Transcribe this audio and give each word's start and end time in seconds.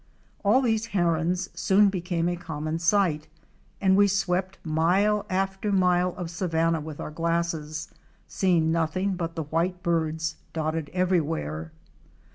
All 0.43 0.61
these 0.63 0.87
Herons.soon 0.97 1.89
became 1.89 2.27
a 2.27 2.35
common 2.35 2.79
sight, 2.79 3.27
and 3.79 3.95
we 3.95 4.07
swept 4.07 4.57
mile 4.63 5.27
after 5.29 5.71
mile 5.71 6.15
of 6.17 6.31
savanna 6.31 6.81
with 6.81 6.99
our 6.99 7.11
glasses, 7.11 7.87
seeing 8.27 8.71
noth 8.71 8.97
ing 8.97 9.13
but 9.13 9.35
the 9.35 9.43
white 9.43 9.83
birds 9.83 10.37
dotted 10.53 10.89
everywhere. 10.91 11.71